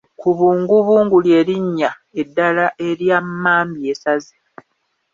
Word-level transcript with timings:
Kubungubungu 0.19 1.15
ly'erinnya 1.25 1.89
eddala 2.21 2.65
erya 2.87 3.17
mmambya 3.25 3.87
esaze. 3.93 4.35